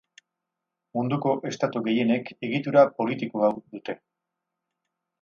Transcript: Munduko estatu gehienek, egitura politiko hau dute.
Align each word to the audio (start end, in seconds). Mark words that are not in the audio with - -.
Munduko 0.99 1.35
estatu 1.51 1.83
gehienek, 1.89 2.33
egitura 2.49 2.89
politiko 2.99 3.47
hau 3.49 3.55
dute. 3.61 4.01